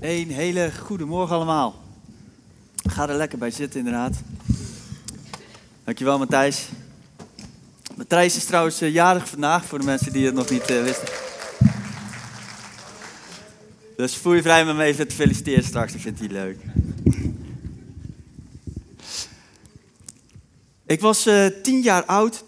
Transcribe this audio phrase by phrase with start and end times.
[0.00, 1.82] Een hele goede morgen allemaal.
[2.82, 4.16] Ga er lekker bij zitten, inderdaad.
[5.84, 6.68] Dankjewel, Matthijs.
[7.96, 11.08] Matthijs is trouwens eh, jarig vandaag, voor de mensen die het nog niet uh, wisten.
[13.96, 16.58] Dus voel je vrij met me even te feliciteren straks, dat vindt hij leuk.
[20.86, 22.44] Ik was uh, tien jaar oud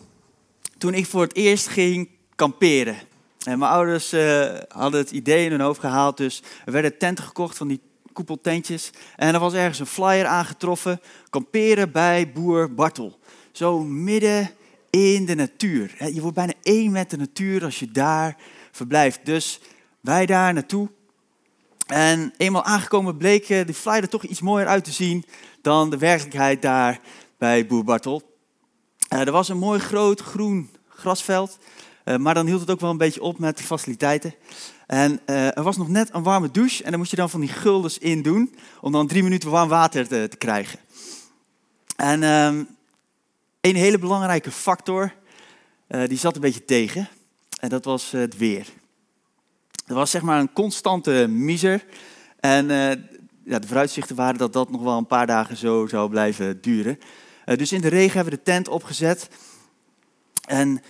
[0.79, 2.97] toen ik voor het eerst ging kamperen.
[3.45, 7.57] Mijn ouders uh, hadden het idee in hun hoofd gehaald, dus er werden tenten gekocht
[7.57, 7.81] van die
[8.13, 8.91] koepeltentjes.
[9.17, 13.19] En er was ergens een flyer aangetroffen, kamperen bij boer Bartel.
[13.53, 14.51] Zo midden
[14.91, 16.13] in de natuur.
[16.15, 18.37] Je wordt bijna één met de natuur als je daar
[18.71, 19.21] verblijft.
[19.25, 19.61] Dus
[20.01, 20.91] wij daar naartoe.
[21.87, 25.25] En eenmaal aangekomen bleek de flyer er toch iets mooier uit te zien
[25.63, 27.01] dan de werkelijkheid daar
[27.39, 28.23] bij boer Bartel.
[29.13, 31.59] Uh, er was een mooi groot groen grasveld.
[32.05, 34.35] Uh, maar dan hield het ook wel een beetje op met de faciliteiten.
[34.87, 37.41] En uh, er was nog net een warme douche en daar moest je dan van
[37.41, 40.79] die guldens in doen, om dan drie minuten warm water te, te krijgen.
[41.97, 42.69] En um,
[43.61, 45.15] een hele belangrijke factor,
[45.89, 47.09] uh, die zat een beetje tegen,
[47.61, 48.67] en dat was het weer.
[49.87, 51.85] Er was zeg maar een constante miser
[52.41, 52.67] en
[53.45, 56.99] ja, de vooruitzichten waren dat dat nog wel een paar dagen zo zou blijven duren.
[57.45, 59.29] dus in de regen hebben we de tent opgezet
[60.47, 60.83] en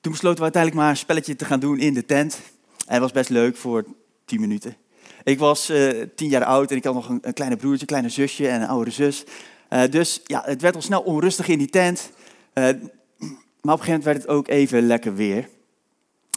[0.00, 2.40] toen besloten we uiteindelijk maar een spelletje te gaan doen in de tent.
[2.86, 3.84] En het was best leuk voor
[4.24, 4.76] tien minuten.
[5.24, 8.08] Ik was uh, tien jaar oud en ik had nog een, kleine broertje, een kleine
[8.08, 9.24] zusje en een oudere zus.
[9.70, 12.10] Uh, dus ja, het werd al snel onrustig in die tent.
[12.54, 12.64] Uh,
[13.60, 15.48] maar op een gegeven moment werd het ook even lekker weer.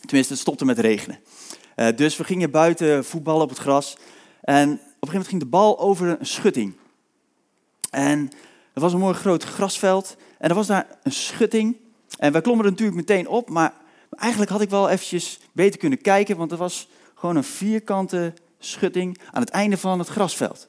[0.06, 1.20] Tenminste, het stopte met regenen.
[1.96, 3.98] dus we gingen buiten voetballen op het gras.
[4.42, 6.74] En op een gegeven moment ging de bal over een schutting.
[7.90, 8.30] En
[8.74, 10.18] er was een mooi groot grasveld.
[10.38, 11.78] En er was daar een schutting.
[12.18, 13.74] En wij klommen er natuurlijk meteen op, maar
[14.10, 19.20] eigenlijk had ik wel eventjes beter kunnen kijken, want er was gewoon een vierkante schutting
[19.32, 20.68] aan het einde van het grasveld.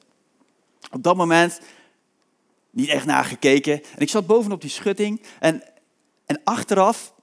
[0.91, 1.59] Op dat moment
[2.69, 3.73] niet echt naar gekeken.
[3.73, 5.63] En ik zat bovenop die schutting en,
[6.25, 7.13] en achteraf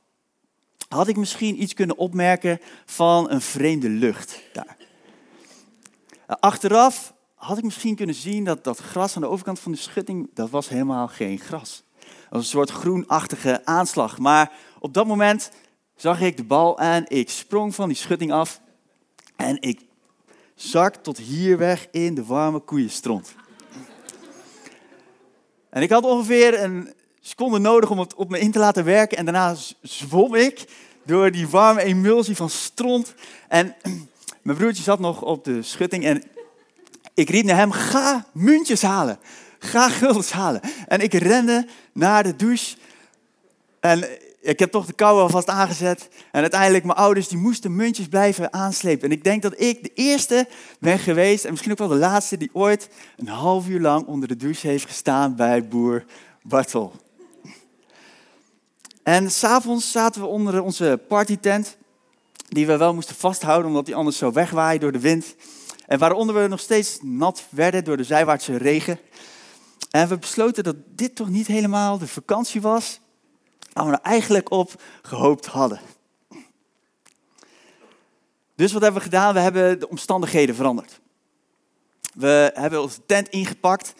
[0.89, 4.77] had ik misschien iets kunnen opmerken van een vreemde lucht daar.
[6.27, 10.31] Achteraf had ik misschien kunnen zien dat dat gras aan de overkant van de schutting,
[10.34, 11.83] dat was helemaal geen gras
[12.32, 14.19] een soort groenachtige aanslag.
[14.19, 15.50] Maar op dat moment
[15.97, 18.60] zag ik de bal en ik sprong van die schutting af.
[19.37, 19.81] En ik
[20.54, 23.34] zak tot hier weg in de warme koeienstront.
[25.71, 29.19] En ik had ongeveer een seconde nodig om het op me in te laten werken.
[29.19, 30.65] En daarna zwom ik
[31.04, 33.15] door die warme emulsie van stront.
[33.48, 33.75] En
[34.42, 36.22] mijn broertje zat nog op de schutting en
[37.15, 39.19] ik riep naar hem, ga muntjes halen.
[39.65, 40.61] Ga guldens halen.
[40.87, 42.77] En ik rende naar de douche.
[43.81, 44.09] En
[44.41, 46.09] ik heb toch de kou alvast aangezet.
[46.33, 49.05] En uiteindelijk, mijn ouders die moesten muntjes blijven aanslepen.
[49.05, 50.49] En ik denk dat ik de eerste
[50.81, 54.28] ben geweest, en misschien ook wel de laatste, die ooit een half uur lang onder
[54.28, 56.05] de douche heeft gestaan bij boer
[56.43, 56.93] Bartel.
[59.03, 61.77] En s'avonds zaten we onder onze partytent,
[62.49, 65.34] die we wel moesten vasthouden, omdat die anders zou wegwaaien door de wind.
[65.87, 68.99] En waaronder we nog steeds nat werden door de zijwaartse regen.
[69.91, 73.00] En we besloten dat dit toch niet helemaal de vakantie was
[73.72, 75.81] waar we eigenlijk op gehoopt hadden.
[78.54, 79.34] Dus wat hebben we gedaan?
[79.34, 81.00] We hebben de omstandigheden veranderd.
[82.15, 83.94] We hebben onze tent ingepakt,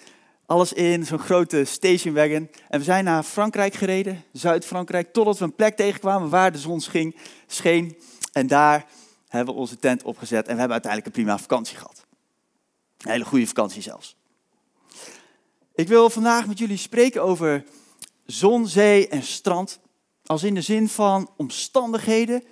[0.47, 2.51] alles in zo'n grote stationwagon.
[2.69, 6.81] En we zijn naar Frankrijk gereden, Zuid-Frankrijk, totdat we een plek tegenkwamen waar de zon
[6.81, 7.17] scheen,
[7.47, 7.99] scheen.
[8.33, 8.87] En daar
[9.29, 12.05] hebben we onze tent opgezet en we hebben uiteindelijk een prima vakantie gehad.
[12.99, 14.17] Een hele goede vakantie zelfs.
[15.75, 17.65] Ik wil vandaag met jullie spreken over
[18.27, 19.81] zon, zee en strand.
[20.27, 22.43] Als in de zin van omstandigheden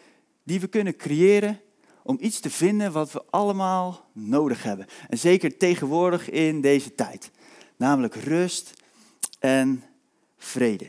[0.45, 1.61] die we kunnen creëren
[2.03, 4.87] om iets te vinden wat we allemaal nodig hebben.
[5.09, 7.31] En zeker tegenwoordig in deze tijd.
[7.77, 8.73] Namelijk rust
[9.39, 9.85] en
[10.37, 10.87] vrede.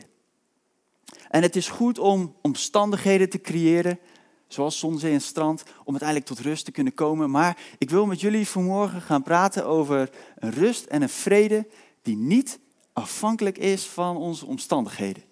[1.28, 3.98] En het is goed om omstandigheden te creëren,
[4.46, 7.30] zoals zon, zee en strand, om uiteindelijk tot rust te kunnen komen.
[7.30, 11.66] Maar ik wil met jullie vanmorgen gaan praten over rust en een vrede
[12.02, 12.58] die niet
[12.92, 15.22] afhankelijk is van onze omstandigheden.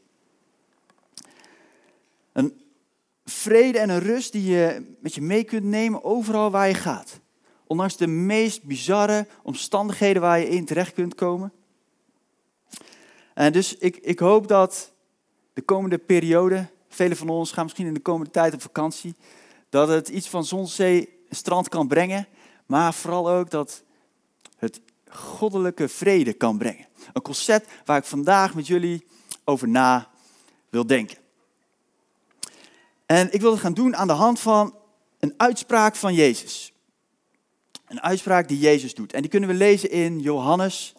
[2.32, 2.62] Een
[3.24, 7.20] vrede en een rust die je met je mee kunt nemen overal waar je gaat.
[7.66, 11.52] Ondanks de meest bizarre omstandigheden waar je in terecht kunt komen.
[13.34, 14.92] En dus ik, ik hoop dat
[15.52, 19.14] de komende periode, velen van ons gaan misschien in de komende tijd op vakantie,
[19.68, 22.26] dat het iets van zon, zee strand kan brengen,
[22.66, 23.82] maar vooral ook dat
[24.56, 24.80] het
[25.10, 26.86] goddelijke vrede kan brengen.
[27.12, 29.06] Een concept waar ik vandaag met jullie
[29.44, 30.10] over na
[30.68, 31.18] wil denken.
[33.06, 34.74] En ik wil het gaan doen aan de hand van
[35.18, 36.72] een uitspraak van Jezus.
[37.86, 39.12] Een uitspraak die Jezus doet.
[39.12, 40.94] En die kunnen we lezen in Johannes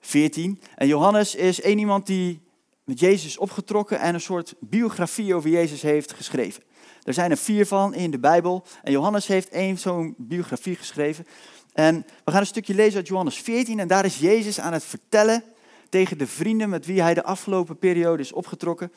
[0.00, 0.60] 14.
[0.74, 2.40] En Johannes is één iemand die
[2.84, 6.62] met Jezus opgetrokken en een soort biografie over Jezus heeft geschreven.
[7.02, 8.64] Er zijn er vier van in de Bijbel.
[8.82, 11.26] En Johannes heeft één zo'n biografie geschreven.
[11.72, 13.78] En we gaan een stukje lezen uit Johannes 14.
[13.78, 15.44] En daar is Jezus aan het vertellen
[15.88, 18.92] tegen de vrienden met wie hij de afgelopen periode is opgetrokken.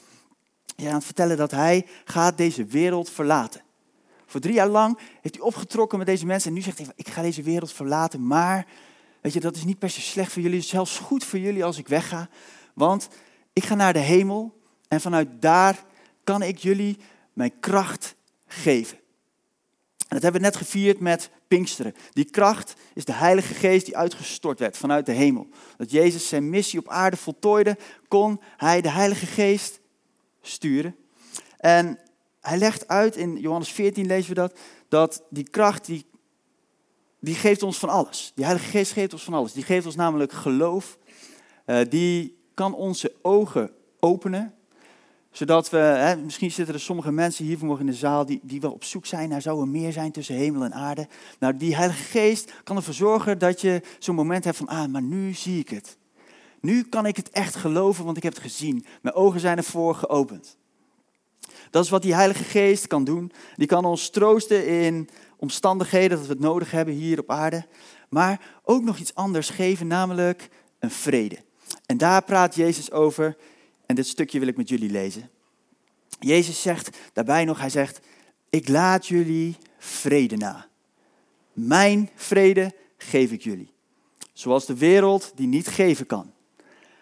[0.75, 3.61] Ja, aan het vertellen dat hij gaat deze wereld verlaten.
[4.25, 6.49] Voor drie jaar lang heeft hij opgetrokken met deze mensen.
[6.49, 8.27] En nu zegt hij, ik ga deze wereld verlaten.
[8.27, 8.65] Maar,
[9.21, 10.57] weet je, dat is niet per se slecht voor jullie.
[10.57, 12.29] Het is zelfs goed voor jullie als ik wegga.
[12.73, 13.07] Want
[13.53, 14.61] ik ga naar de hemel.
[14.87, 15.83] En vanuit daar
[16.23, 16.97] kan ik jullie
[17.33, 18.15] mijn kracht
[18.47, 18.97] geven.
[19.97, 21.29] En dat hebben we net gevierd met
[22.13, 25.47] Die kracht is de Heilige Geest die uitgestort werd vanuit de hemel.
[25.77, 27.77] Dat Jezus zijn missie op aarde voltooide,
[28.07, 29.79] kon hij de Heilige Geest
[30.41, 30.95] sturen.
[31.57, 31.99] En
[32.41, 34.59] hij legt uit, in Johannes 14 lezen we dat,
[34.89, 36.05] dat die kracht, die,
[37.19, 38.31] die geeft ons van alles.
[38.35, 39.53] Die Heilige Geest geeft ons van alles.
[39.53, 40.97] Die geeft ons namelijk geloof.
[41.65, 44.53] Uh, die kan onze ogen openen
[45.33, 48.61] zodat we, hè, misschien zitten er sommige mensen hier vanmorgen in de zaal die, die
[48.61, 51.07] wel op zoek zijn naar zou er meer zijn tussen hemel en aarde.
[51.39, 55.01] Nou, die Heilige Geest kan ervoor zorgen dat je zo'n moment hebt van, ah, maar
[55.01, 55.97] nu zie ik het.
[56.61, 58.85] Nu kan ik het echt geloven, want ik heb het gezien.
[59.01, 60.57] Mijn ogen zijn ervoor geopend.
[61.69, 63.31] Dat is wat die Heilige Geest kan doen.
[63.55, 67.65] Die kan ons troosten in omstandigheden dat we het nodig hebben hier op aarde.
[68.09, 71.37] Maar ook nog iets anders geven, namelijk een vrede.
[71.85, 73.37] En daar praat Jezus over
[73.93, 75.29] en dit stukje wil ik met jullie lezen.
[76.19, 77.99] Jezus zegt daarbij nog, hij zegt,
[78.49, 80.67] ik laat jullie vrede na.
[81.53, 83.71] Mijn vrede geef ik jullie.
[84.33, 86.31] Zoals de wereld die niet geven kan.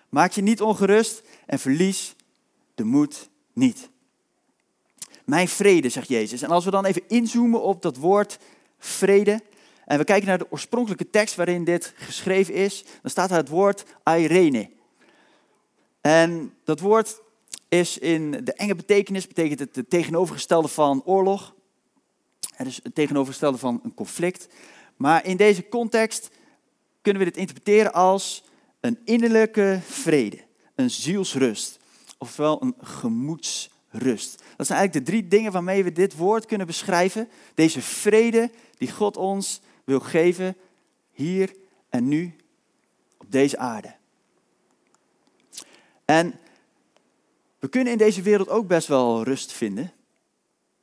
[0.09, 2.15] Maak je niet ongerust en verlies
[2.75, 3.89] de moed niet.
[5.25, 6.41] Mijn vrede, zegt Jezus.
[6.41, 8.39] En als we dan even inzoomen op dat woord
[8.77, 9.41] vrede.
[9.85, 12.83] En we kijken naar de oorspronkelijke tekst waarin dit geschreven is.
[13.01, 14.69] Dan staat daar het woord Irene.
[16.01, 17.21] En dat woord
[17.67, 21.55] is in de enge betekenis, betekent het tegenovergestelde van oorlog.
[22.55, 24.47] Het is het tegenovergestelde van een conflict.
[24.95, 26.29] Maar in deze context
[27.01, 28.43] kunnen we dit interpreteren als
[28.79, 30.39] een innerlijke vrede,
[30.75, 31.79] een zielsrust,
[32.17, 34.43] ofwel een gemoedsrust.
[34.57, 37.29] Dat zijn eigenlijk de drie dingen waarmee we dit woord kunnen beschrijven.
[37.55, 40.57] Deze vrede die God ons wil geven
[41.11, 41.55] hier
[41.89, 42.35] en nu
[43.17, 43.99] op deze aarde.
[46.11, 46.39] En
[47.59, 49.91] we kunnen in deze wereld ook best wel rust vinden.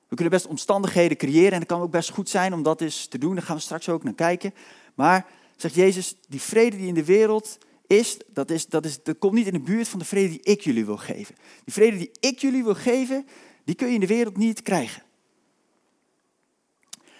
[0.08, 3.06] We kunnen best omstandigheden creëren en het kan ook best goed zijn om dat eens
[3.06, 3.34] te doen.
[3.34, 4.54] Daar gaan we straks ook naar kijken.
[4.94, 5.26] Maar,
[5.56, 9.46] zegt Jezus, die vrede die in de wereld is dat, is, dat, is, komt niet
[9.46, 11.34] in de buurt van de vrede die ik jullie wil geven.
[11.64, 13.26] Die vrede die ik jullie wil geven,
[13.64, 15.02] die kun je in de wereld niet krijgen.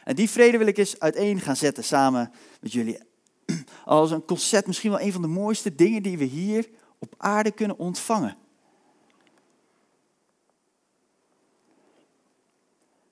[0.04, 2.98] En die vrede wil ik eens uiteen gaan zetten samen met jullie.
[3.84, 7.50] Als een concept, misschien wel een van de mooiste dingen die we hier op aarde
[7.50, 8.36] kunnen ontvangen.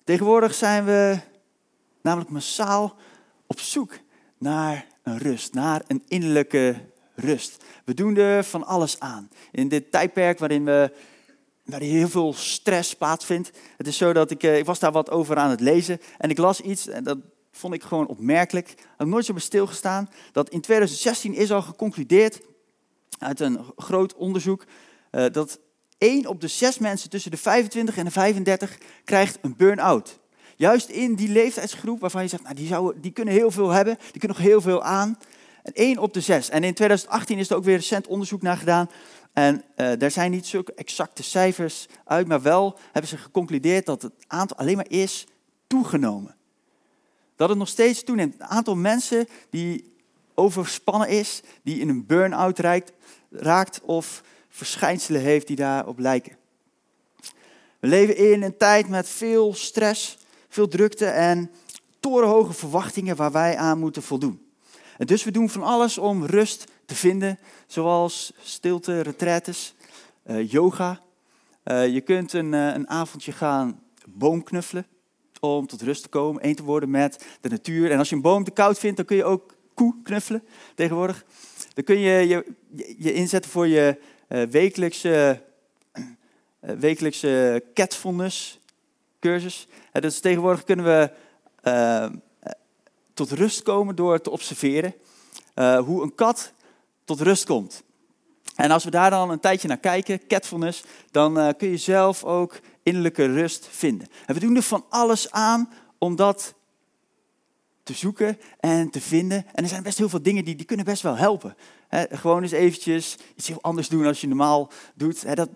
[0.04, 1.18] Tegenwoordig zijn we
[2.02, 2.96] namelijk massaal
[3.46, 3.98] op zoek
[4.38, 6.76] naar een rust, naar een innerlijke
[7.14, 7.64] rust.
[7.84, 9.28] We doen er van alles aan.
[9.52, 10.92] In dit tijdperk waarin we
[11.66, 13.50] waarin heel veel stress plaatsvindt.
[13.76, 16.30] Het is zo dat ik, eh, ik was daar wat over aan het lezen en
[16.30, 17.18] ik las iets en dat
[17.52, 18.70] vond ik gewoon opmerkelijk.
[18.70, 22.40] Ik had nooit zo bij stilgestaan dat in 2016 is al geconcludeerd
[23.18, 24.64] uit een groot onderzoek
[25.12, 25.60] uh, dat
[25.98, 30.18] 1 op de 6 mensen tussen de 25 en de 35 krijgt een burn-out.
[30.56, 33.96] Juist in die leeftijdsgroep waarvan je zegt, nou, die, zou, die kunnen heel veel hebben,
[34.10, 35.18] die kunnen nog heel veel aan.
[35.62, 36.48] En 1 op de 6.
[36.48, 38.90] En in 2018 is er ook weer recent onderzoek naar gedaan.
[39.32, 44.02] En uh, daar zijn niet zulke exacte cijfers uit, maar wel hebben ze geconcludeerd dat
[44.02, 45.26] het aantal alleen maar is
[45.66, 46.34] toegenomen.
[47.36, 48.32] Dat het nog steeds toeneemt.
[48.32, 49.95] Het aantal mensen die
[50.36, 52.58] overspannen is, die in een burn-out
[53.30, 56.36] raakt of verschijnselen heeft die daarop lijken.
[57.78, 61.50] We leven in een tijd met veel stress, veel drukte en
[62.00, 64.46] torenhoge verwachtingen waar wij aan moeten voldoen.
[64.98, 69.74] En dus we doen van alles om rust te vinden, zoals stilte, retretes,
[70.26, 71.00] uh, yoga.
[71.64, 74.86] Uh, je kunt een, uh, een avondje gaan boomknuffelen
[75.40, 77.90] om tot rust te komen, één te worden met de natuur.
[77.90, 80.42] En als je een boom te koud vindt, dan kun je ook koe knuffelen
[80.74, 81.24] tegenwoordig.
[81.74, 82.54] Dan kun je je,
[82.98, 85.42] je inzetten voor je uh, wekelijkse,
[85.92, 86.04] uh,
[86.60, 88.58] wekelijkse catfulness
[89.20, 89.68] cursus.
[89.92, 91.10] Uh, dus tegenwoordig kunnen we
[93.14, 94.94] tot rust komen door te observeren
[95.84, 96.52] hoe een kat
[97.04, 97.82] tot rust komt.
[98.54, 102.60] En als we daar dan een tijdje naar kijken, catfulness, dan kun je zelf ook
[102.82, 104.08] innerlijke rust vinden.
[104.26, 106.54] En we doen er van alles aan om dat
[107.86, 109.46] te zoeken en te vinden.
[109.52, 111.56] En er zijn best heel veel dingen die, die kunnen best wel helpen.
[112.10, 115.36] gewoon eens eventjes iets heel anders doen als je normaal doet.
[115.36, 115.48] dat,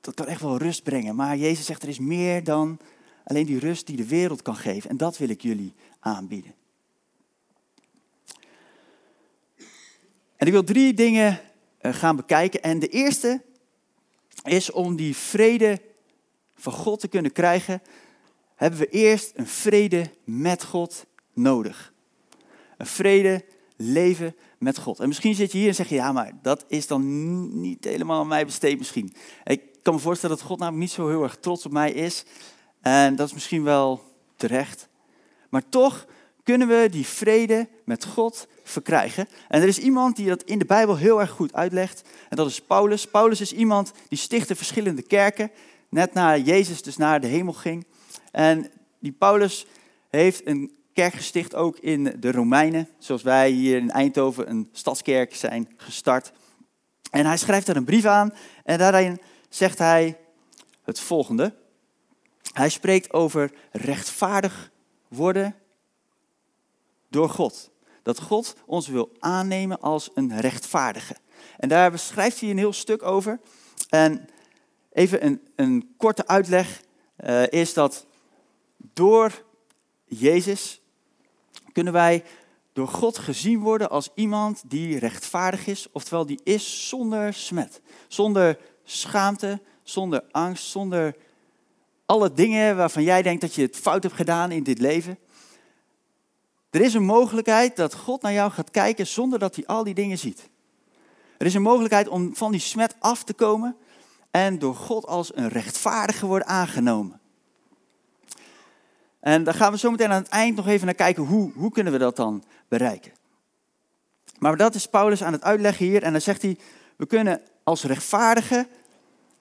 [0.00, 1.14] dat kan echt wel rust brengen.
[1.14, 2.78] Maar Jezus zegt er is meer dan
[3.24, 4.90] alleen die rust die de wereld kan geven.
[4.90, 6.54] En dat wil ik jullie aanbieden.
[10.36, 11.40] En ik wil drie dingen
[11.78, 12.62] eh, gaan bekijken.
[12.62, 13.42] En de eerste
[14.42, 15.80] is om die vrede
[16.54, 17.82] van God te kunnen krijgen,
[18.54, 21.06] hebben we eerst een vrede met God
[21.38, 21.92] nodig.
[22.76, 23.44] Een vrede
[23.76, 25.00] leven met God.
[25.00, 28.20] En misschien zit je hier en zeg je, ja, maar dat is dan niet helemaal
[28.20, 29.12] aan mij besteed misschien.
[29.44, 32.24] Ik kan me voorstellen dat God namelijk niet zo heel erg trots op mij is.
[32.80, 34.02] En dat is misschien wel
[34.36, 34.88] terecht.
[35.48, 36.06] Maar toch
[36.42, 39.28] kunnen we die vrede met God verkrijgen.
[39.48, 42.08] En er is iemand die dat in de Bijbel heel erg goed uitlegt.
[42.28, 43.06] En dat is Paulus.
[43.06, 45.50] Paulus is iemand die stichtte verschillende kerken.
[45.88, 47.86] Net na Jezus dus naar de hemel ging.
[48.30, 49.66] En die Paulus
[50.08, 52.88] heeft een kerk gesticht ook in de Romeinen.
[52.98, 56.32] Zoals wij hier in Eindhoven een stadskerk zijn gestart.
[57.10, 58.34] En hij schrijft daar een brief aan.
[58.64, 60.18] En daarin zegt hij
[60.82, 61.54] het volgende.
[62.52, 64.70] Hij spreekt over rechtvaardig
[65.08, 65.54] worden
[67.08, 67.70] door God.
[68.02, 71.16] Dat God ons wil aannemen als een rechtvaardige.
[71.58, 73.40] En daar schrijft hij een heel stuk over.
[73.88, 74.28] En
[74.92, 76.82] even een, een korte uitleg
[77.24, 78.06] uh, is dat
[78.76, 79.44] door
[80.04, 80.82] Jezus
[81.78, 82.24] kunnen wij
[82.72, 88.58] door God gezien worden als iemand die rechtvaardig is, oftewel die is zonder smet, zonder
[88.84, 91.16] schaamte, zonder angst, zonder
[92.06, 95.18] alle dingen waarvan jij denkt dat je het fout hebt gedaan in dit leven.
[96.70, 99.94] Er is een mogelijkheid dat God naar jou gaat kijken zonder dat hij al die
[99.94, 100.48] dingen ziet.
[101.36, 103.76] Er is een mogelijkheid om van die smet af te komen
[104.30, 107.20] en door God als een rechtvaardige worden aangenomen.
[109.28, 111.70] En daar gaan we zo meteen aan het eind nog even naar kijken, hoe, hoe
[111.70, 113.12] kunnen we dat dan bereiken.
[114.38, 116.58] Maar dat is Paulus aan het uitleggen hier en dan zegt hij,
[116.96, 118.68] we kunnen als rechtvaardige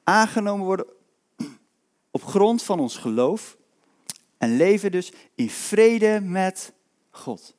[0.03, 0.85] aangenomen worden
[2.11, 3.57] op grond van ons geloof
[4.37, 6.73] en leven dus in vrede met
[7.09, 7.55] God.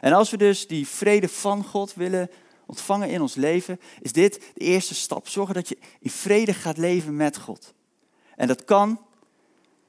[0.00, 2.30] En als we dus die vrede van God willen
[2.66, 5.28] ontvangen in ons leven, is dit de eerste stap.
[5.28, 7.74] Zorgen dat je in vrede gaat leven met God.
[8.36, 9.00] En dat kan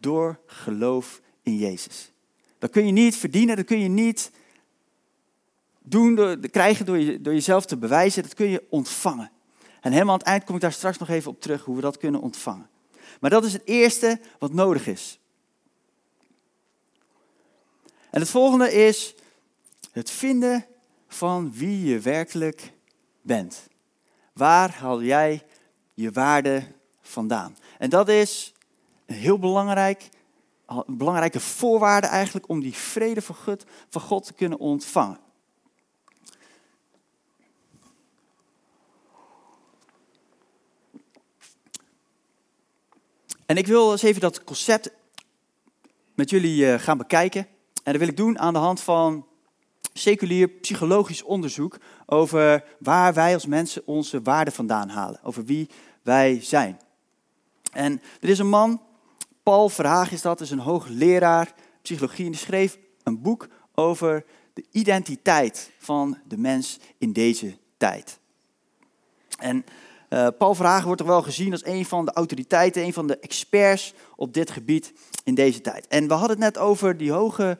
[0.03, 2.11] door geloof in Jezus.
[2.57, 4.31] Dat kun je niet verdienen, dat kun je niet
[5.81, 8.23] doen, krijgen door, je, door jezelf te bewijzen.
[8.23, 9.31] Dat kun je ontvangen.
[9.81, 11.81] En helemaal aan het eind kom ik daar straks nog even op terug, hoe we
[11.81, 12.69] dat kunnen ontvangen.
[13.19, 15.19] Maar dat is het eerste wat nodig is.
[18.09, 19.15] En het volgende is
[19.91, 20.65] het vinden
[21.07, 22.73] van wie je werkelijk
[23.21, 23.67] bent.
[24.33, 25.43] Waar haal jij
[25.93, 26.63] je waarde
[27.01, 27.57] vandaan?
[27.77, 28.52] En dat is
[29.05, 30.09] een heel belangrijk,
[30.85, 35.19] belangrijke voorwaarde eigenlijk om die vrede van God, van God te kunnen ontvangen.
[43.45, 44.91] En ik wil eens even dat concept
[46.15, 47.47] met jullie eh, gaan bekijken.
[47.83, 49.25] En dat wil ik doen aan de hand van
[49.93, 55.69] seculier psychologisch onderzoek over waar wij als mensen onze waarde vandaan halen, over wie
[56.01, 56.79] wij zijn.
[57.71, 58.81] En er is een man,
[59.43, 64.65] Paul Verhaag is dat, is een hoogleraar psychologie en die schreef een boek over de
[64.71, 68.19] identiteit van de mens in deze tijd.
[69.39, 69.65] En
[70.09, 73.19] uh, Paul Verhagen wordt toch wel gezien als een van de autoriteiten, een van de
[73.19, 75.87] experts op dit gebied in deze tijd.
[75.87, 77.57] En we hadden het net over die hoge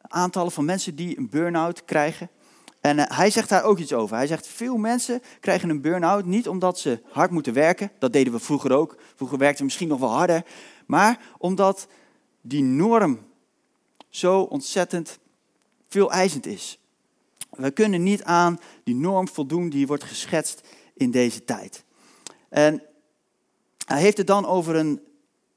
[0.00, 2.30] aantallen van mensen die een burn-out krijgen.
[2.80, 4.16] En uh, hij zegt daar ook iets over.
[4.16, 7.90] Hij zegt, veel mensen krijgen een burn-out niet omdat ze hard moeten werken.
[7.98, 8.96] Dat deden we vroeger ook.
[9.16, 10.44] Vroeger werkten we misschien nog wel harder.
[10.90, 11.86] Maar omdat
[12.40, 13.18] die norm
[14.08, 15.18] zo ontzettend
[15.88, 16.78] veel eisend is.
[17.50, 20.60] We kunnen niet aan die norm voldoen die wordt geschetst
[20.94, 21.84] in deze tijd.
[22.48, 22.82] En
[23.86, 25.00] hij heeft het dan over een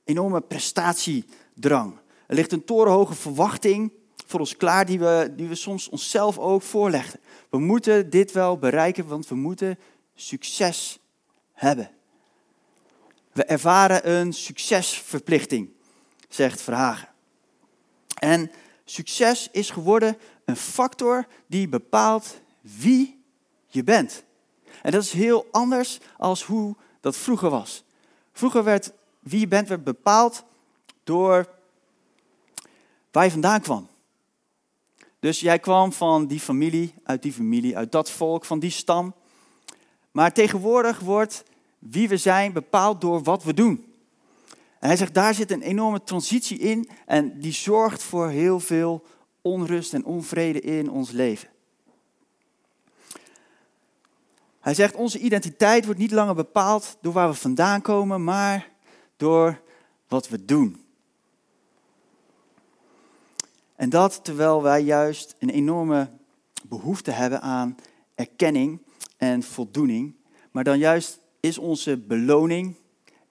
[0.04, 2.00] enorme prestatiedrang.
[2.28, 3.92] Er ligt een torenhoge verwachting
[4.26, 7.20] voor ons klaar die we, die we soms onszelf ook voorleggen.
[7.50, 9.80] We moeten dit wel bereiken, want we moeten
[10.16, 11.00] succes
[11.54, 11.92] hebben.
[13.34, 15.70] We ervaren een succesverplichting,
[16.30, 17.08] zegt Verhagen.
[18.20, 18.52] En
[18.86, 23.24] succes is geworden een factor die bepaalt wie
[23.68, 24.24] je bent.
[24.82, 27.84] En dat is heel anders als hoe dat vroeger was.
[28.34, 30.44] Vroeger werd wie je bent werd bepaald
[31.04, 31.50] door
[33.12, 33.88] waar je vandaan kwam.
[35.20, 39.14] Dus jij kwam van die familie, uit die familie, uit dat volk, van die stam.
[40.12, 41.44] Maar tegenwoordig wordt
[41.90, 43.86] wie we zijn bepaald door wat we doen.
[44.80, 49.06] En hij zegt, daar zit een enorme transitie in en die zorgt voor heel veel
[49.42, 51.50] onrust en onvrede in ons leven.
[54.60, 58.70] Hij zegt, onze identiteit wordt niet langer bepaald door waar we vandaan komen, maar
[59.18, 59.62] door
[60.08, 60.86] wat we doen.
[63.76, 66.10] En dat terwijl wij juist een enorme
[66.64, 67.76] behoefte hebben aan
[68.16, 68.82] erkenning
[69.18, 70.16] en voldoening.
[70.52, 72.76] Maar dan juist is onze beloning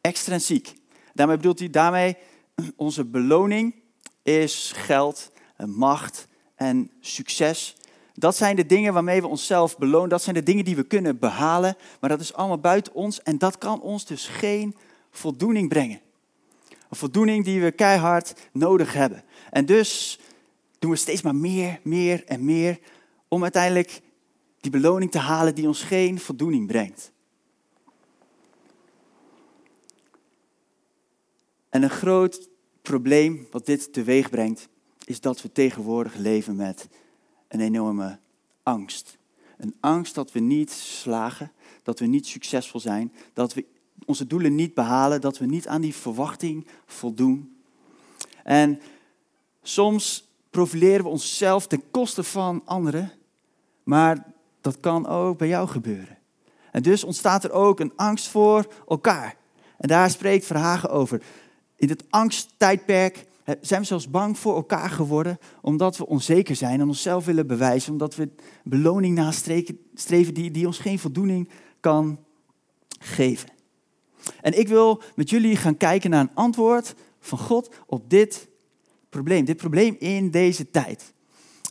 [0.01, 0.73] extrinsiek.
[1.15, 2.17] Daarmee bedoelt hij, daarmee
[2.77, 3.75] onze beloning
[4.23, 5.33] is geld,
[5.67, 7.77] macht en succes.
[8.15, 10.09] Dat zijn de dingen waarmee we onszelf belonen.
[10.09, 11.77] Dat zijn de dingen die we kunnen behalen.
[12.01, 14.77] Maar dat is allemaal buiten ons en dat kan ons dus geen
[15.11, 16.01] voldoening brengen.
[16.69, 19.25] Een voldoening die we keihard nodig hebben.
[19.51, 20.21] En dus
[20.79, 22.79] doen we steeds maar meer, meer en meer
[23.29, 24.01] om uiteindelijk
[24.61, 27.12] die beloning te halen die ons geen voldoening brengt.
[31.73, 32.49] En een groot
[32.83, 34.69] probleem wat dit teweeg brengt,
[35.05, 36.89] is dat we tegenwoordig leven met
[37.49, 38.19] een enorme
[38.63, 39.19] angst.
[39.57, 41.53] Een angst dat we niet slagen,
[41.83, 43.65] dat we niet succesvol zijn, dat we
[44.07, 47.57] onze doelen niet behalen, dat we niet aan die verwachting voldoen.
[48.45, 48.81] En
[49.63, 53.13] soms profileren we onszelf ten koste van anderen,
[53.83, 56.19] maar dat kan ook bij jou gebeuren.
[56.73, 59.41] En dus ontstaat er ook een angst voor elkaar.
[59.83, 61.23] En daar spreekt Verhagen over.
[61.83, 63.27] In het angsttijdperk
[63.61, 67.93] zijn we zelfs bang voor elkaar geworden, omdat we onzeker zijn en onszelf willen bewijzen,
[67.93, 68.29] omdat we
[68.65, 71.49] beloning nastreven die, die ons geen voldoening
[71.81, 72.19] kan
[72.99, 73.49] geven.
[74.41, 78.49] En ik wil met jullie gaan kijken naar een antwoord van God op dit
[79.09, 81.13] probleem, dit probleem in deze tijd.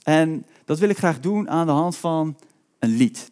[0.03, 2.37] En dat wil ik graag doen aan de hand van
[2.79, 3.31] een lied.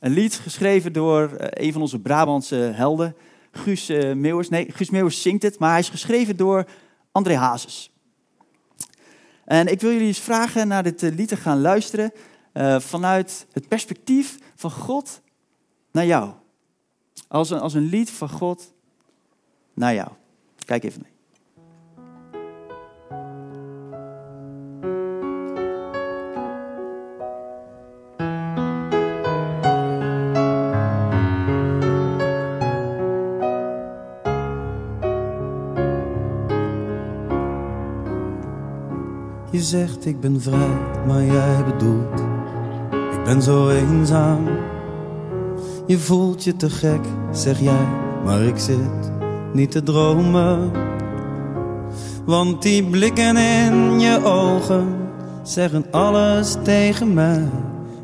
[0.00, 3.16] Een lied geschreven door eh, een van onze Brabantse helden,
[3.52, 4.48] Guus eh, Meeuwers.
[4.48, 6.66] Nee, Guus Meeuwers zingt het, maar hij is geschreven door
[7.12, 7.92] André Hazes.
[9.44, 12.12] En ik wil jullie eens vragen naar dit eh, lied te gaan luisteren
[12.78, 15.20] vanuit het perspectief van God
[15.92, 16.32] naar jou.
[17.28, 18.72] Als een, als een lied van God
[19.74, 20.08] naar jou.
[20.64, 21.12] Kijk even mee.
[39.72, 42.20] Zegt ik ben vrij, maar jij bedoelt
[43.12, 44.48] ik ben zo eenzaam.
[45.86, 47.86] Je voelt je te gek, zeg jij,
[48.24, 49.12] maar ik zit
[49.52, 50.70] niet te dromen.
[52.24, 54.96] Want die blikken in je ogen
[55.42, 57.48] zeggen alles tegen mij.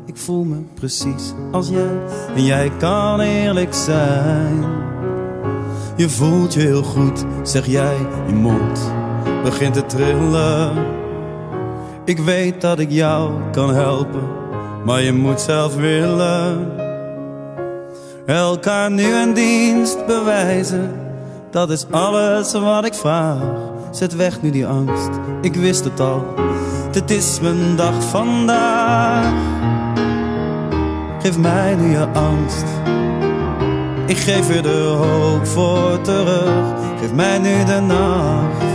[0.05, 1.97] Ik voel me precies als jij
[2.35, 4.63] en jij kan eerlijk zijn.
[5.95, 8.91] Je voelt je heel goed, zeg jij, je mond
[9.43, 10.98] begint te trillen.
[12.05, 14.23] Ik weet dat ik jou kan helpen,
[14.85, 16.71] maar je moet zelf willen.
[18.25, 20.91] Elkaar nu een dienst bewijzen,
[21.51, 23.41] dat is alles wat ik vraag.
[23.91, 25.09] Zet weg nu die angst,
[25.41, 26.25] ik wist het al,
[26.91, 29.33] dit is mijn dag vandaag.
[31.21, 32.65] Geef mij nu je angst,
[34.05, 36.77] ik geef je de hoop voor terug.
[36.99, 38.68] Geef mij nu de nacht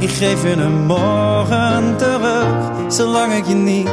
[0.00, 3.88] ik geef je een morgen terug, zolang ik je niet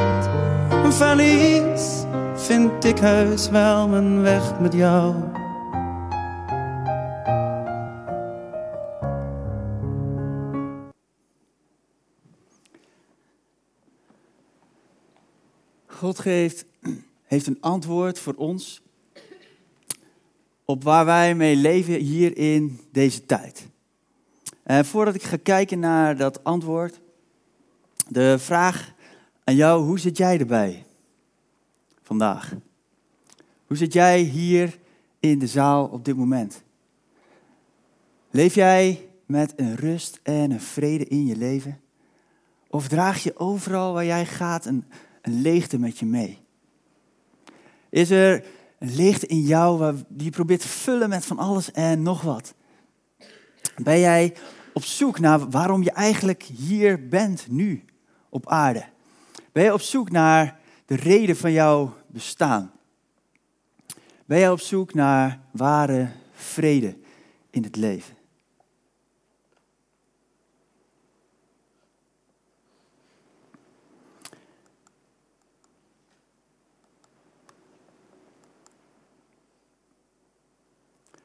[0.94, 2.04] verlies,
[2.36, 5.16] vind ik heus wel mijn weg met jou.
[15.88, 16.66] God geeft,
[17.24, 18.82] heeft een antwoord voor ons
[20.66, 23.68] op waar wij mee leven hier in deze tijd.
[24.68, 27.00] Uh, voordat ik ga kijken naar dat antwoord,
[28.08, 28.94] de vraag
[29.44, 30.86] aan jou, hoe zit jij erbij
[32.02, 32.54] vandaag?
[33.68, 34.80] Hoe zit jij hier
[35.20, 36.64] in de zaal op dit moment?
[38.32, 41.80] Leef jij met een rust en een vrede in je leven?
[42.70, 44.86] Of draag je overal waar jij gaat een,
[45.22, 46.40] een leegte met je mee?
[47.90, 48.46] Is er
[48.80, 52.54] een leegte in jou die je probeert te vullen met van alles en nog wat?
[53.76, 54.34] Ben jij
[54.78, 57.86] op zoek naar waarom je eigenlijk hier bent nu
[58.30, 58.86] op aarde?
[59.52, 62.72] Ben je op zoek naar de reden van jouw bestaan?
[64.26, 66.98] Ben je op zoek naar ware vrede
[67.50, 68.16] in het leven?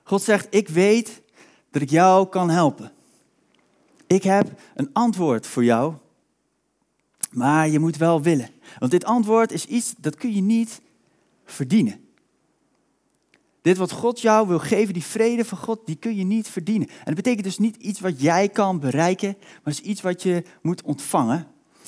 [0.02, 1.22] God zegt, ik weet
[1.70, 2.92] dat ik jou kan helpen.
[4.12, 5.94] Ik heb een antwoord voor jou.
[7.30, 8.50] Maar je moet wel willen.
[8.78, 10.80] Want dit antwoord is iets dat kun je niet
[11.44, 12.00] verdienen.
[13.62, 16.88] Dit wat God jou wil geven, die vrede van God, die kun je niet verdienen.
[16.88, 20.44] En dat betekent dus niet iets wat jij kan bereiken, maar is iets wat je
[20.62, 21.46] moet ontvangen.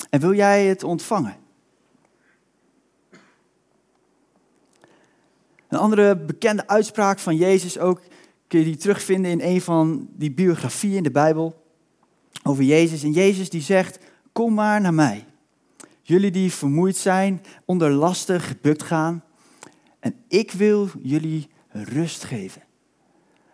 [0.09, 1.37] En wil jij het ontvangen?
[5.67, 8.01] Een andere bekende uitspraak van Jezus ook,
[8.47, 11.63] kun je die terugvinden in een van die biografieën in de Bijbel
[12.43, 13.03] over Jezus.
[13.03, 13.99] En Jezus die zegt,
[14.31, 15.25] kom maar naar mij.
[16.01, 19.23] Jullie die vermoeid zijn, onder lasten gebukt gaan.
[19.99, 22.63] En ik wil jullie rust geven.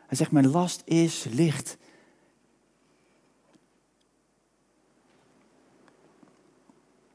[0.07, 1.77] Hij zegt, mijn last is licht.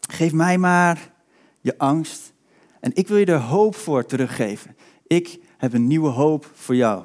[0.08, 1.12] Geef mij maar
[1.60, 2.32] je angst
[2.80, 4.76] en ik wil je er hoop voor teruggeven.
[5.06, 7.04] Ik heb een nieuwe hoop voor jou.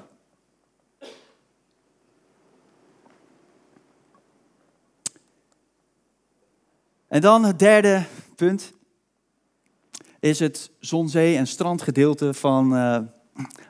[7.12, 8.04] En dan het derde
[8.36, 8.74] punt
[10.20, 12.98] is het zon, zee en strandgedeelte van uh,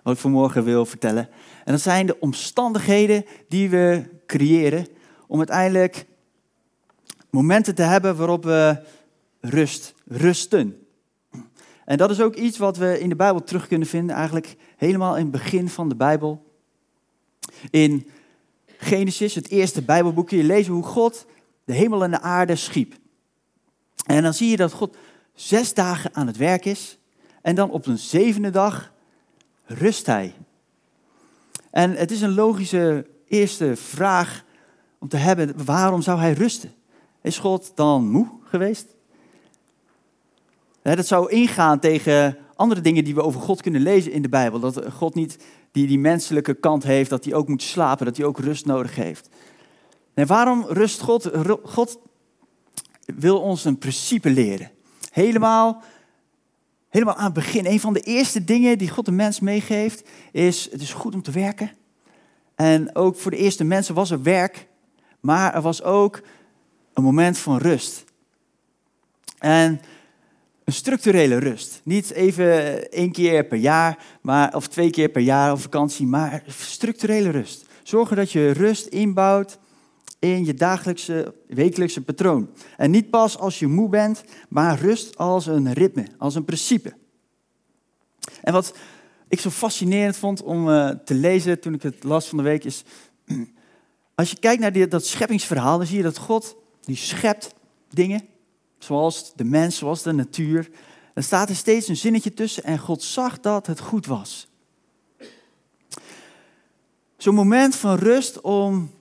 [0.04, 1.30] wat ik vanmorgen wil vertellen.
[1.66, 4.88] En dat zijn de omstandigheden die we creëren
[5.28, 6.06] om uiteindelijk
[7.30, 8.84] momenten te hebben waarop we
[9.40, 10.88] rust, rusten.
[11.86, 15.16] En dat is ook iets wat we in de Bijbel terug kunnen vinden, eigenlijk helemaal
[15.16, 16.46] in het begin van de Bijbel.
[17.70, 18.08] In
[18.66, 21.26] Genesis, het eerste Bijbelboekje, je lezen hoe God
[21.64, 23.00] de hemel en de aarde schiep.
[24.06, 24.98] En dan zie je dat God
[25.34, 26.98] zes dagen aan het werk is
[27.42, 28.92] en dan op een zevende dag
[29.66, 30.34] rust hij.
[31.72, 34.44] En het is een logische eerste vraag
[35.00, 36.74] om te hebben, waarom zou hij rusten?
[37.22, 38.96] Is God dan moe geweest?
[40.82, 44.60] Dat zou ingaan tegen andere dingen die we over God kunnen lezen in de Bijbel.
[44.60, 45.38] Dat God niet
[45.72, 48.96] die, die menselijke kant heeft, dat hij ook moet slapen, dat hij ook rust nodig
[48.96, 49.30] heeft.
[50.14, 51.30] En waarom rust God?
[51.64, 52.00] God
[53.06, 54.72] wil ons een principe leren.
[55.12, 55.84] Helemaal,
[56.90, 57.66] helemaal aan het begin.
[57.66, 61.22] Een van de eerste dingen die God de mens meegeeft, is het is goed om
[61.22, 61.72] te werken.
[62.56, 64.68] En ook voor de eerste mensen was er werk,
[65.20, 66.22] maar er was ook
[66.94, 68.04] een moment van rust.
[69.40, 69.82] En
[70.64, 71.82] een structurele rust.
[71.84, 76.44] Niet even één keer per jaar, maar, of twee keer per jaar op vakantie, maar
[76.48, 77.66] structurele rust.
[77.84, 79.60] Zorgen dat je rust inbouwt
[80.22, 82.50] in je dagelijkse, wekelijkse patroon.
[82.78, 86.94] En niet pas als je moe bent, maar rust als een ritme, als een principe.
[88.42, 88.74] En wat
[89.28, 92.64] ik zo fascinerend vond om uh, te lezen toen ik het las van de week
[92.64, 92.84] is,
[94.16, 97.56] als je kijkt naar dat scheppingsverhaal, dan zie je dat God, die schept
[97.90, 98.22] dingen,
[98.78, 100.70] zoals de mens, zoals de natuur.
[101.14, 104.48] Dan staat er steeds een zinnetje tussen en God zag dat het goed was.
[107.18, 108.92] Zo'n moment van rust om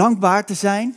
[0.00, 0.96] dankbaar te zijn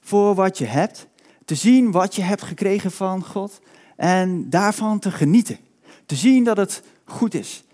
[0.00, 1.06] voor wat je hebt,
[1.44, 3.60] te zien wat je hebt gekregen van God
[3.96, 5.58] en daarvan te genieten.
[6.06, 7.64] Te zien dat het goed is.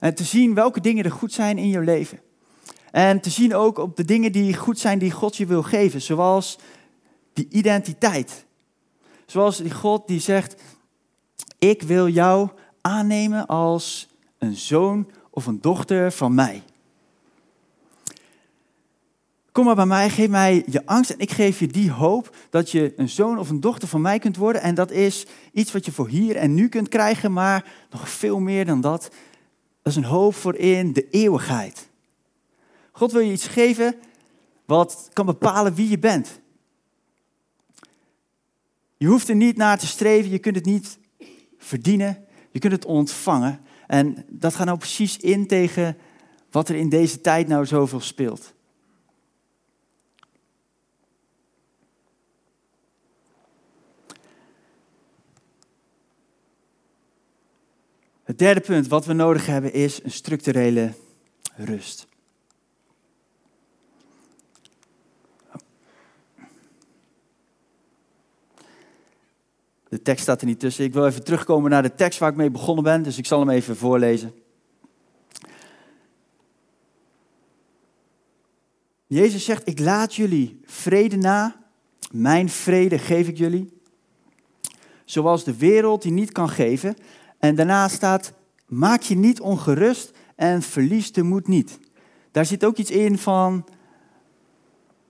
[0.00, 2.20] En te zien welke dingen er goed zijn in je leven.
[2.90, 6.02] En te zien ook op de dingen die goed zijn die God je wil geven,
[6.02, 6.58] zoals
[7.32, 8.44] die identiteit.
[9.26, 10.62] Zoals die God die zegt,
[11.58, 12.48] ik wil jou
[12.80, 14.08] aannemen als
[14.38, 16.62] een zoon of een dochter van mij.
[19.52, 22.70] Kom maar bij mij, geef mij je angst en ik geef je die hoop dat
[22.70, 24.62] je een zoon of een dochter van mij kunt worden.
[24.62, 28.40] En dat is iets wat je voor hier en nu kunt krijgen, maar nog veel
[28.40, 29.02] meer dan dat.
[29.82, 31.88] Dat is een hoop voor in de eeuwigheid.
[32.92, 33.94] God wil je iets geven
[34.64, 36.40] wat kan bepalen wie je bent.
[38.96, 40.98] Je hoeft er niet naar te streven, je kunt het niet
[41.58, 43.60] verdienen, je kunt het ontvangen.
[43.86, 45.96] En dat gaat nou precies in tegen
[46.50, 48.52] wat er in deze tijd nou zoveel speelt.
[58.32, 60.92] Het derde punt wat we nodig hebben is een structurele
[61.56, 62.06] rust.
[69.88, 70.84] De tekst staat er niet tussen.
[70.84, 73.38] Ik wil even terugkomen naar de tekst waar ik mee begonnen ben, dus ik zal
[73.38, 74.34] hem even voorlezen.
[79.06, 81.66] Jezus zegt, ik laat jullie vrede na,
[82.10, 83.80] mijn vrede geef ik jullie.
[85.04, 86.96] Zoals de wereld die niet kan geven.
[87.42, 88.32] En daarna staat,
[88.66, 91.78] maak je niet ongerust en verlies de moed niet.
[92.30, 93.64] Daar zit ook iets in van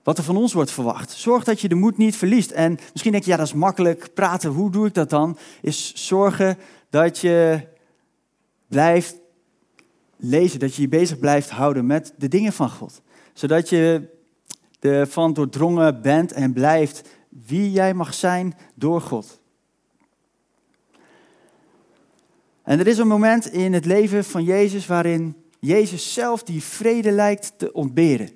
[0.03, 1.11] wat er van ons wordt verwacht.
[1.11, 2.51] Zorg dat je de moed niet verliest.
[2.51, 4.51] En misschien denk je, ja, dat is makkelijk praten.
[4.51, 5.37] Hoe doe ik dat dan?
[5.61, 6.57] Is zorgen
[6.89, 7.67] dat je
[8.67, 9.15] blijft
[10.17, 13.01] lezen, dat je je bezig blijft houden met de dingen van God.
[13.33, 14.09] Zodat je
[14.79, 19.41] ervan doordrongen bent en blijft wie jij mag zijn door God.
[22.63, 27.11] En er is een moment in het leven van Jezus waarin Jezus zelf die vrede
[27.11, 28.29] lijkt te ontberen.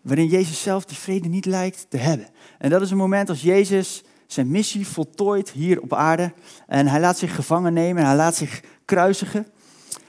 [0.00, 2.26] Waarin Jezus zelf die vrede niet lijkt te hebben.
[2.58, 6.32] En dat is een moment als Jezus zijn missie voltooit hier op aarde.
[6.66, 9.46] En hij laat zich gevangen nemen en hij laat zich kruisigen.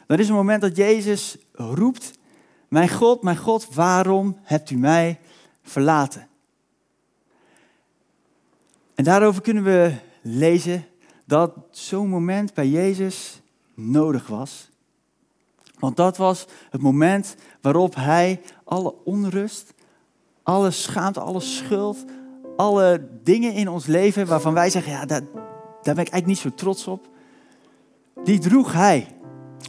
[0.08, 2.12] Dan is een moment dat Jezus roept,
[2.68, 5.20] mijn God, mijn God, waarom hebt u mij
[5.64, 6.28] verlaten?
[8.96, 10.86] En daarover kunnen we lezen
[11.26, 13.42] dat zo'n moment bij Jezus
[13.74, 14.70] nodig was.
[15.80, 19.74] Want dat was het moment waarop hij alle onrust,
[20.44, 22.06] alle schaamte, alle schuld,
[22.56, 26.54] alle dingen in ons leven waarvan wij zeggen, ja, daar, ben ik eigenlijk niet zo
[26.54, 27.08] trots op,
[28.24, 29.08] die droeg hij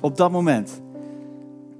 [0.00, 0.80] op dat moment.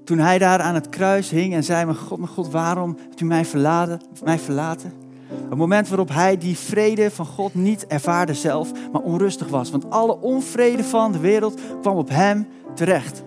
[0.05, 3.21] Toen hij daar aan het kruis hing en zei, mijn God, mijn God, waarom hebt
[3.21, 4.01] u mij verlaten?
[4.25, 5.06] Mij verlaten?
[5.49, 9.71] Het moment waarop hij die vrede van God niet ervaarde zelf, maar onrustig was.
[9.71, 13.23] Want alle onvrede van de wereld kwam op hem terecht.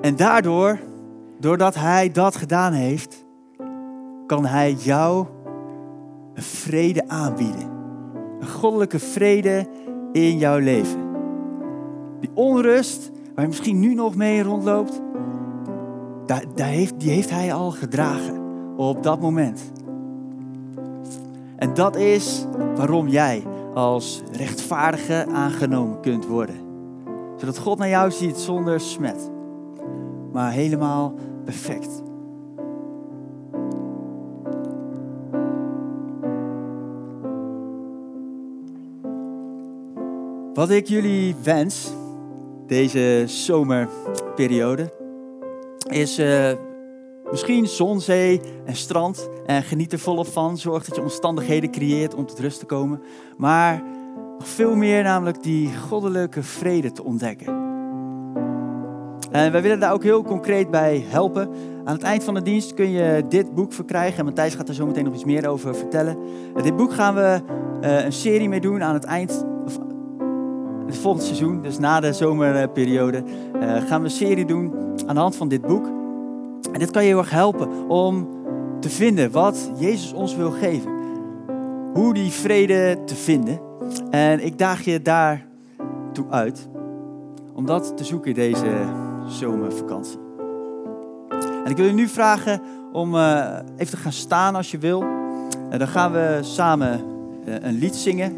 [0.00, 0.78] En daardoor,
[1.38, 3.24] doordat hij dat gedaan heeft,
[4.26, 5.26] kan hij jou
[6.34, 7.70] een vrede aanbieden.
[8.40, 9.66] Een goddelijke vrede
[10.12, 11.00] in jouw leven.
[12.20, 15.00] Die onrust waar je misschien nu nog mee rondloopt,
[16.96, 18.39] die heeft hij al gedragen
[18.88, 19.72] op dat moment.
[21.56, 23.42] En dat is waarom jij
[23.74, 26.56] als rechtvaardige aangenomen kunt worden.
[27.36, 29.30] Zodat God naar jou ziet zonder smet,
[30.32, 31.14] maar helemaal
[31.44, 32.02] perfect.
[40.54, 41.92] Wat ik jullie wens,
[42.66, 44.92] deze zomerperiode,
[45.88, 46.50] is uh,
[47.30, 49.28] misschien zon, zee en strand.
[49.46, 50.58] En geniet er volop van.
[50.58, 53.02] Zorg dat je omstandigheden creëert om tot rust te komen.
[53.36, 53.82] Maar
[54.38, 57.68] nog veel meer namelijk die goddelijke vrede te ontdekken.
[59.30, 61.48] En wij willen daar ook heel concreet bij helpen.
[61.84, 64.18] Aan het eind van de dienst kun je dit boek verkrijgen.
[64.18, 66.16] En Matthijs gaat er zo meteen nog iets meer over vertellen.
[66.62, 67.40] dit boek gaan we
[67.82, 69.44] uh, een serie mee doen aan het eind
[70.90, 73.22] het volgende seizoen, dus na de zomerperiode,
[73.54, 74.74] uh, gaan we een serie doen
[75.06, 75.99] aan de hand van dit boek.
[76.72, 78.28] En dit kan je heel erg helpen om
[78.80, 80.92] te vinden wat Jezus ons wil geven.
[81.94, 83.60] Hoe die vrede te vinden.
[84.10, 85.46] En ik daag je daar
[86.12, 86.68] toe uit
[87.54, 88.84] om dat te zoeken deze
[89.26, 90.18] zomervakantie.
[91.64, 95.02] En ik wil je nu vragen om uh, even te gaan staan als je wil.
[95.70, 97.00] En dan gaan we samen
[97.46, 98.36] uh, een lied zingen.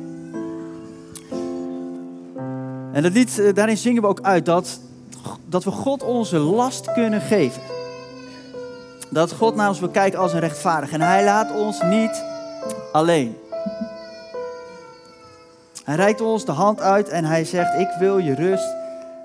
[2.93, 4.81] En dat lied, uh, daarin zingen we ook uit dat,
[5.49, 7.63] dat we God onze last kunnen geven.
[9.13, 10.93] Dat God naar ons kijken als een rechtvaardig.
[10.93, 12.25] En hij laat ons niet
[12.93, 13.37] alleen.
[15.85, 18.75] Hij reikt ons de hand uit en hij zegt, ik wil je rust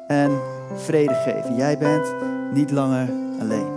[0.08, 0.40] en
[0.76, 1.56] vrede geven.
[1.56, 2.14] Jij bent
[2.54, 3.10] niet langer
[3.42, 3.77] alleen.